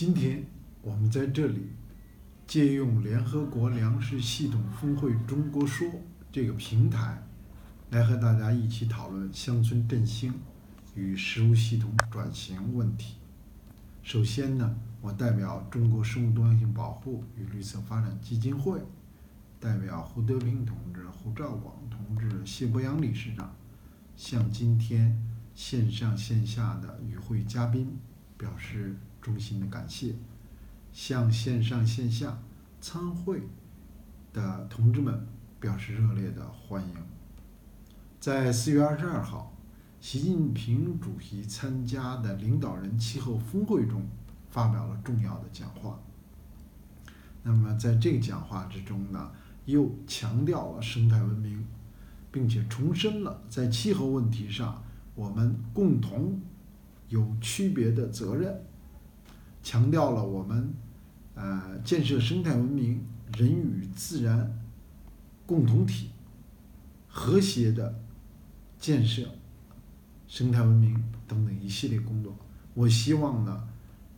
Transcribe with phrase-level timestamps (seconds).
[0.00, 0.46] 今天
[0.80, 1.72] 我们在这里
[2.46, 5.90] 借用联合国粮食系统峰会“中国说”
[6.30, 7.20] 这个平台，
[7.90, 10.32] 来和大家一起讨论乡村振兴
[10.94, 13.16] 与食物系统转型问题。
[14.04, 18.80] 首先呢，我代表中国生物多样性保护与绿色发展基金会，
[19.58, 23.52] 代表胡德平同志、胡兆广同志、谢博洋理事长，
[24.16, 25.20] 向今天
[25.56, 27.98] 线上线下的与会嘉宾
[28.36, 30.14] 表示衷心的感谢，
[30.92, 32.38] 向线上线下
[32.80, 33.42] 参会
[34.32, 35.26] 的同志们
[35.60, 36.94] 表示热烈的欢迎。
[38.20, 39.52] 在四月二十二号，
[40.00, 44.02] 习近平主席参加的领导人气候峰会中
[44.50, 45.98] 发表了重要的讲话。
[47.42, 49.30] 那么在这个讲话之中呢，
[49.64, 51.64] 又强调了生态文明，
[52.30, 54.82] 并且重申了在气候问题上
[55.14, 56.40] 我们共同
[57.08, 58.60] 有区别的责任，
[59.62, 60.72] 强调了我们
[61.34, 63.04] 呃建设生态文明、
[63.36, 64.58] 人与自然
[65.46, 66.10] 共同体
[67.06, 68.00] 和谐的
[68.78, 69.28] 建设。
[70.26, 72.36] 生态文明等等一系列工作，
[72.74, 73.66] 我希望呢，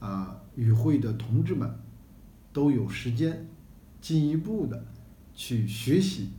[0.00, 1.72] 啊，与会的同志们
[2.52, 3.46] 都有时间
[4.00, 4.84] 进一步的
[5.36, 6.30] 去学习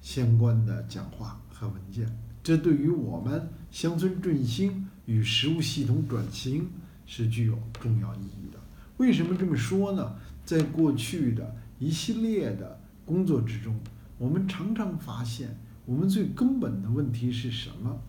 [0.00, 2.04] 相关的讲话和文件，
[2.42, 6.68] 这对于我们乡村振兴与食物系统转型
[7.10, 8.60] 是具有重要意义的。
[8.98, 10.14] 为什么这么说呢？
[10.44, 13.76] 在过去的一系列的工作之中，
[14.16, 18.00] 我们常常发现，我们最根本的问题是什么？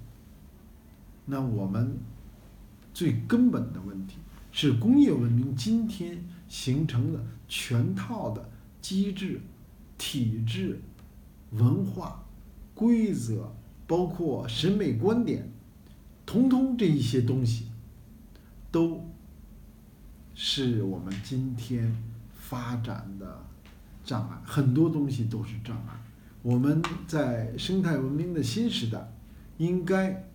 [1.25, 1.97] 那我们
[2.93, 4.17] 最根本的问题
[4.51, 8.47] 是工业文明今天形成了全套的
[8.81, 9.41] 机制、
[9.97, 10.79] 体制、
[11.53, 12.23] 文化、
[12.75, 13.51] 规则，
[13.87, 15.49] 包括审美观点，
[16.23, 17.65] 通通这一些东西，
[18.71, 19.05] 都
[20.33, 21.95] 是我们今天
[22.33, 23.43] 发展的
[24.03, 24.41] 障碍。
[24.45, 26.01] 很多东西都是障碍。
[26.41, 29.11] 我们在生态文明的新时代，
[29.57, 30.27] 应该。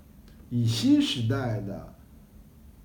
[0.49, 1.93] 以新时代的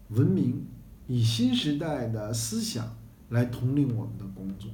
[0.09, 0.65] 文明，
[1.07, 2.97] 以新时代的思想
[3.29, 4.71] 来统领我们的工作。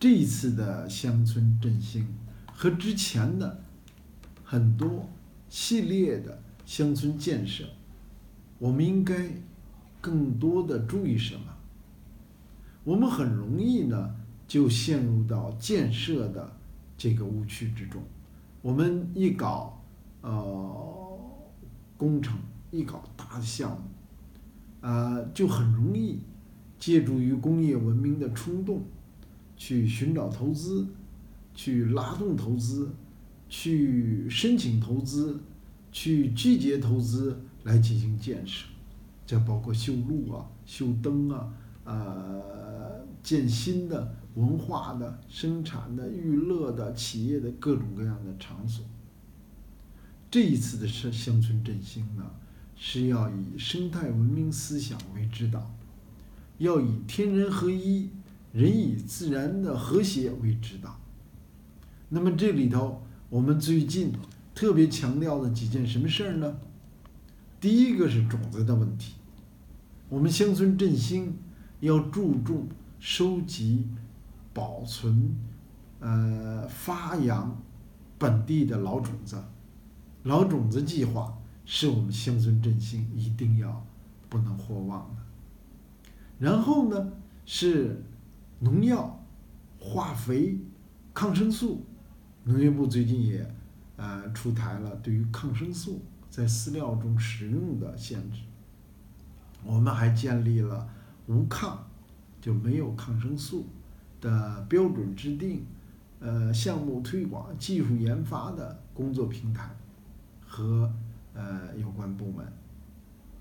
[0.00, 2.08] 这一次的乡村振兴
[2.52, 3.62] 和之前的
[4.42, 5.08] 很多
[5.48, 7.64] 系列的乡村建设，
[8.58, 9.14] 我们应该
[10.00, 11.40] 更多的注意什么？
[12.84, 14.14] 我们很容易呢
[14.46, 16.56] 就陷入到建设的
[16.96, 18.02] 这个误区之中。
[18.62, 19.82] 我们一搞，
[20.22, 20.94] 呃。
[21.96, 22.38] 工程
[22.70, 26.20] 一搞大的项目，啊，就很容易
[26.78, 28.82] 借助于工业文明的冲动，
[29.56, 30.86] 去寻找投资，
[31.56, 32.88] 去拉动投资，
[33.48, 35.40] 去申请投资，
[35.90, 38.66] 去拒绝投资来进行建设。
[39.26, 41.52] 这包括修路啊、修灯啊、
[41.84, 48.84] 呃，建新的文化的、生产的、娱乐的、企业的各种各样的场所。
[50.30, 52.24] 这一次的乡乡村振兴呢，
[52.74, 55.74] 是要以生态文明思想为指导，
[56.56, 58.10] 要以天人合一、
[58.52, 60.98] 人与自然的和谐为指导。
[62.08, 64.12] 那么这里头，我们最近
[64.54, 66.58] 特别强调的几件什么事儿呢？
[67.60, 69.14] 第一个是种子的问题，
[70.08, 71.36] 我们乡村振兴
[71.80, 72.68] 要注重
[73.00, 73.88] 收集、
[74.54, 75.34] 保存、
[75.98, 77.60] 呃发扬
[78.16, 79.42] 本地的老种子。
[80.22, 83.84] 老种子计划是我们乡村振兴一定要
[84.28, 85.22] 不能或忘的。
[86.38, 87.12] 然后呢，
[87.44, 88.04] 是
[88.60, 89.24] 农药、
[89.80, 90.58] 化肥、
[91.12, 91.84] 抗生素。
[92.44, 93.54] 农业部最近也
[93.96, 98.40] 呃出台了对于抗生素在饲料中使用的限制。
[99.64, 100.88] 我们还建立了
[101.26, 101.86] 无抗，
[102.40, 103.66] 就没有抗生素
[104.20, 105.64] 的标准制定、
[106.20, 109.70] 呃项目推广、技术研发的工作平台。
[110.50, 110.90] 和
[111.34, 112.42] 呃有关部门，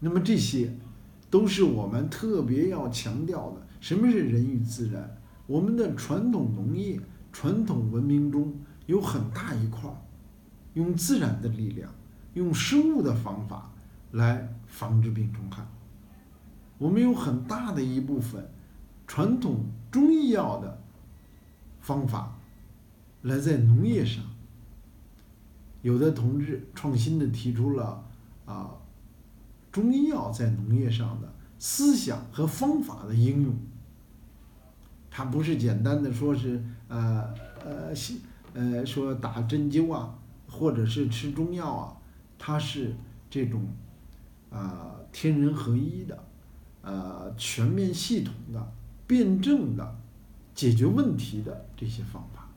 [0.01, 0.75] 那么这些
[1.29, 3.65] 都是我们特别要强调的。
[3.79, 5.17] 什么是人与自然？
[5.45, 6.99] 我们的传统农业、
[7.31, 8.53] 传统文明中
[8.87, 9.89] 有很大一块，
[10.73, 11.89] 用自然的力量、
[12.37, 13.69] 用生物的方法
[14.11, 15.65] 来防治病虫害。
[16.77, 18.47] 我们有很大的一部分
[19.07, 20.79] 传统中医药的
[21.81, 22.37] 方法
[23.23, 24.23] 来在农业上。
[25.81, 28.03] 有的同志创新的提出了
[28.45, 28.71] 啊，
[29.71, 33.55] 中医药在农业上的思想和方法的应用，
[35.09, 37.33] 它不是简单的说是呃
[37.63, 37.93] 呃
[38.53, 40.13] 呃说打针灸啊，
[40.49, 41.97] 或者是吃中药啊，
[42.37, 42.95] 它是
[43.29, 43.67] 这种
[44.49, 46.23] 啊天人合一的
[46.81, 48.73] 呃全面系统的、
[49.05, 49.95] 辩证的
[50.53, 52.49] 解决问题的这些方法，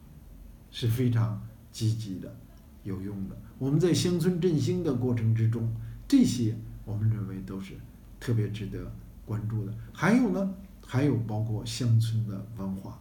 [0.70, 1.40] 是非常
[1.70, 2.34] 积极的、
[2.82, 3.36] 有用的。
[3.58, 5.74] 我们在乡村振兴的过程之中，
[6.08, 7.74] 这些我们认为都是
[8.18, 8.90] 特别值得
[9.26, 9.74] 关注的。
[9.92, 10.54] 还有呢，
[10.86, 12.98] 还有包括乡村的文化，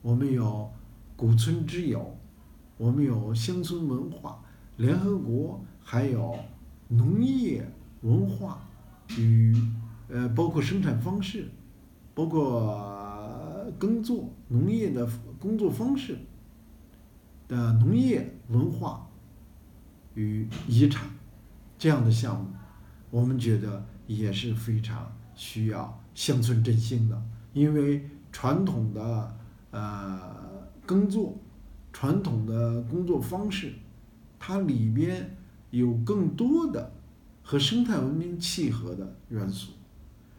[0.00, 0.70] 我们有
[1.16, 2.16] 古村之友，
[2.76, 4.42] 我们有乡村文化，
[4.78, 6.36] 联合国还有
[6.88, 7.64] 农业
[8.00, 8.66] 文化
[9.18, 9.54] 与
[10.08, 11.46] 呃包括生产方式，
[12.14, 15.08] 包括耕作农业的
[15.38, 16.18] 工作方式
[17.46, 19.08] 的农业文化
[20.14, 21.08] 与遗产
[21.78, 22.48] 这样的项目，
[23.10, 27.22] 我们觉得也是非常需要乡村振兴的，
[27.52, 29.36] 因为传统的
[29.70, 30.20] 呃
[30.86, 31.36] 耕作，
[31.92, 33.72] 传统的工作方式，
[34.38, 35.36] 它里边
[35.74, 36.92] 有更多的
[37.42, 39.72] 和生态文明契合的元素，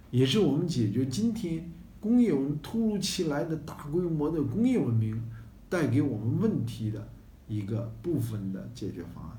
[0.09, 5.21] 也是我们解决今天工业文突如其来的大规模的工业文明
[5.67, 7.05] 带给我们问题的
[7.49, 9.37] 一个部分的解决方案。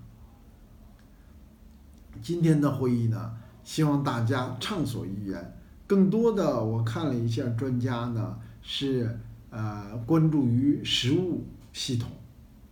[2.20, 3.34] 今天的会议呢，
[3.64, 5.56] 希望大家畅所欲言。
[5.86, 12.10] 更多的，我看了一下专家呢，是呃关注于食物系统、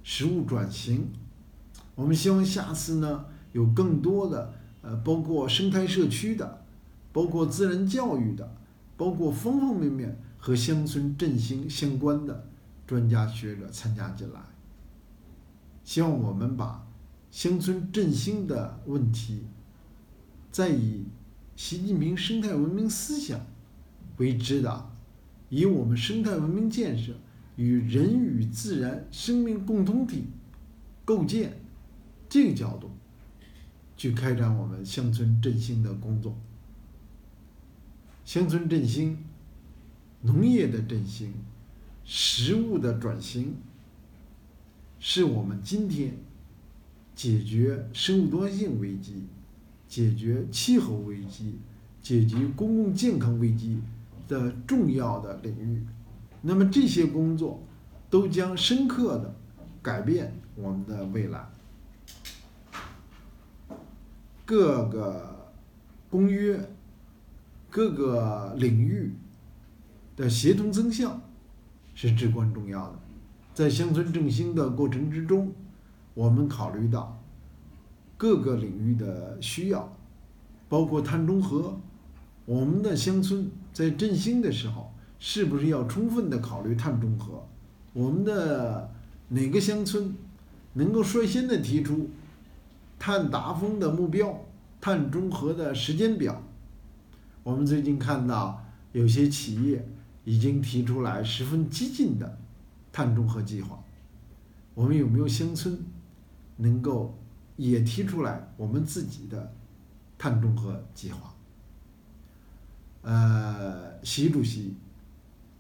[0.02, 1.08] 食物转型。
[1.94, 4.52] 我们希望下次呢，有更多的
[4.82, 6.64] 呃，包括生态社区的，
[7.12, 8.56] 包括自然教育的，
[8.96, 12.46] 包括方方面面和乡村振兴相关的
[12.87, 14.41] 专家学者参加进来。
[15.85, 16.87] 希望我们把
[17.31, 19.44] 乡村振兴的问题，
[20.50, 21.05] 再以
[21.56, 23.41] 习近平生态文明思想
[24.17, 24.91] 为指导，
[25.49, 27.12] 以我们生态文明建设
[27.56, 30.25] 与人与自然生命共同体
[31.05, 31.56] 构建
[32.34, 32.90] 这个角度，
[33.96, 36.36] 去开展我们乡村振兴的工作。
[38.25, 39.16] 乡村振兴、
[40.22, 41.32] 农业的振兴、
[42.04, 43.54] 食物的转型，
[44.98, 46.16] 是我们今天
[47.14, 49.28] 解决生物多样性危机、
[49.86, 51.60] 解决气候危机、
[52.02, 53.81] 解决公共健康危机
[54.26, 55.86] 的重要的领域。
[56.42, 57.62] 那么这些工作
[58.10, 59.36] 都将深刻的
[59.81, 61.53] 改变我们的未来。
[64.44, 65.52] 各个
[66.11, 66.58] 公约、
[67.70, 69.14] 各个领域
[70.17, 71.20] 的协同增效
[71.94, 72.99] 是至关重要的。
[73.55, 75.52] 在乡村振兴的过程之中，
[76.12, 77.23] 我们考虑到
[78.17, 79.96] 各个领域的需要，
[80.69, 81.79] 包括碳中和。
[82.46, 87.46] 我们的乡村在振兴的时候，是不是要充分的考虑碳中和？
[87.94, 88.91] 我们的
[89.29, 90.14] 哪个乡村
[90.75, 92.11] 能够率先的提出
[92.99, 94.44] 碳达峰的目标、
[94.81, 96.43] 碳中和的时间表？
[97.43, 99.87] 我们最近看到有些企业
[100.25, 102.38] 已经提出来十分激进的
[102.91, 103.79] 碳中和计划。
[104.75, 105.79] 我们有没有乡村
[106.56, 107.19] 能够
[107.56, 109.52] 也提出来我们自己的
[110.17, 111.35] 碳中和计划？
[113.02, 114.75] 呃，习主席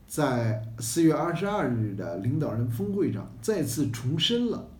[0.06, 4.70] 在四月二十二日的领导人峰会上再次重申了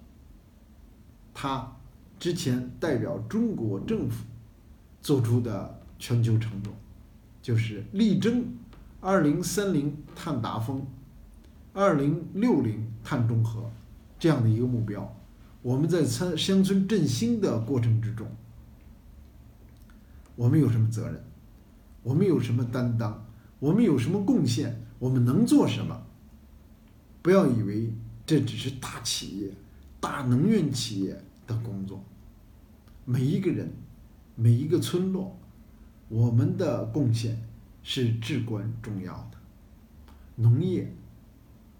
[1.35, 1.77] 他
[2.19, 4.24] 之前代表中国政府
[5.03, 6.72] 做出的全球承诺，
[7.43, 8.44] 就是力争
[9.00, 10.86] 二零三零碳达峰、
[11.72, 13.70] 二零六零碳中和
[14.19, 15.15] 这样的一个目标。
[15.60, 18.27] 我们在参乡村振兴的过程之中，
[20.36, 21.22] 我们有什么责任？
[22.03, 23.27] 我们有什么担当？
[23.58, 24.82] 我们有什么贡献？
[24.98, 26.03] 我们能做什么？
[27.22, 27.91] 不要以为
[28.27, 29.50] 这只是大企业、
[30.00, 32.03] 大能源企业的工作。
[33.05, 33.72] 每一个人、
[34.34, 35.36] 每一个村落，
[36.08, 37.43] 我们的贡献
[37.82, 39.39] 是至关重要的。
[40.36, 40.93] 农业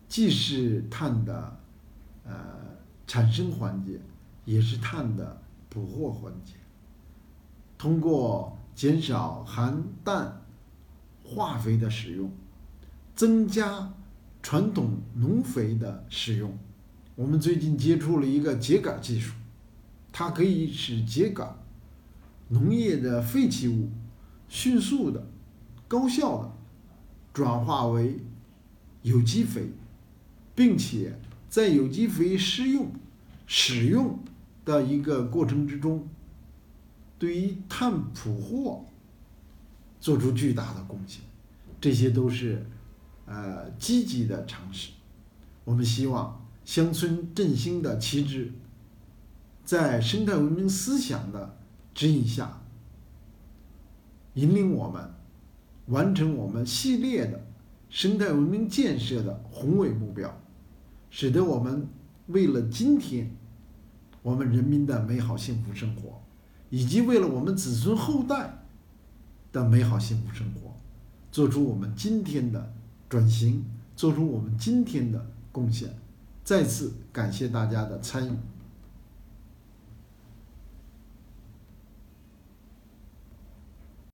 [0.09, 1.61] 既是碳的
[2.25, 2.35] 呃
[3.07, 3.99] 产生环节，
[4.45, 6.53] 也是碳的捕获环节。
[7.77, 10.43] 通过减少含氮、
[11.25, 12.31] 化肥的使用，
[13.17, 13.93] 增加
[14.43, 16.57] 传统农肥的使用。
[17.17, 19.35] 我们最近接触了一个秸秆技术，
[20.17, 21.59] 它可以使秸秆
[22.51, 23.91] 农业的废弃物
[24.49, 25.27] 迅速的、
[25.89, 26.53] 高效的
[27.33, 28.21] 转化为
[29.03, 29.73] 有机肥，
[30.55, 31.19] 并且
[31.49, 32.93] 在有机肥施用、
[33.45, 34.17] 使用
[34.65, 36.07] 的一个过程之中。
[37.19, 38.85] 对于碳捕获
[39.99, 41.23] 做出巨大的贡献，
[41.81, 42.65] 这些都是
[43.27, 44.93] 呃积极的尝试。
[45.65, 48.53] 我们希望乡村振兴的旗帜，
[49.65, 51.57] 在生态文明思想的
[51.95, 52.61] 指引下，
[54.35, 55.11] 引领我们
[55.87, 57.41] 完成我们系列的
[57.89, 60.39] 生态文明建设的宏伟目标，
[61.09, 61.89] 使得我们
[62.27, 63.35] 为了今天
[64.23, 66.21] 我们人民的美好幸福生活，
[66.69, 68.65] 以及为了我们子孙后代
[69.51, 70.75] 的美好幸福生活，
[71.33, 72.75] 做出我们今天的
[73.09, 73.65] 转型，
[73.97, 75.89] 做出我们今天的贡献。
[76.43, 78.37] 再次感谢大家的参与。